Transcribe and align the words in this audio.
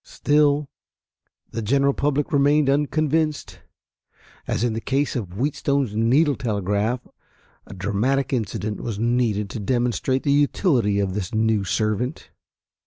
Still 0.03 0.67
the 1.51 1.61
general 1.61 1.93
public 1.93 2.33
remained 2.33 2.71
unconvinced. 2.71 3.59
As 4.47 4.63
in 4.63 4.73
the 4.73 4.81
case 4.81 5.15
of 5.15 5.35
Wheatstone's 5.37 5.95
needle 5.95 6.35
telegraph 6.35 7.07
a 7.67 7.75
dramatic 7.75 8.33
incident 8.33 8.81
was 8.81 8.97
needed 8.97 9.47
to 9.51 9.59
demonstrate 9.59 10.23
the 10.23 10.31
utility 10.31 10.99
of 10.99 11.13
this 11.13 11.35
new 11.35 11.63
servant. 11.63 12.31